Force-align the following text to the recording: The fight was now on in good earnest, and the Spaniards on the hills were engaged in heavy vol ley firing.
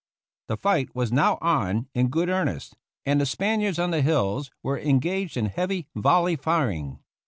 The 0.47 0.57
fight 0.57 0.95
was 0.95 1.11
now 1.11 1.37
on 1.41 1.87
in 1.93 2.07
good 2.07 2.27
earnest, 2.27 2.75
and 3.05 3.21
the 3.21 3.25
Spaniards 3.27 3.77
on 3.77 3.91
the 3.91 4.01
hills 4.01 4.49
were 4.63 4.79
engaged 4.79 5.37
in 5.37 5.45
heavy 5.45 5.85
vol 5.95 6.23
ley 6.23 6.35
firing. 6.35 6.97